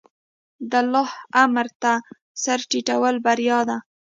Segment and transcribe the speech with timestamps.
[0.71, 1.09] د الله
[1.43, 1.93] امر ته
[2.43, 3.77] سر ټیټول بریا ده.